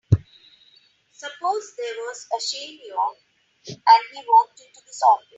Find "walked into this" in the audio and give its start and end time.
4.27-4.99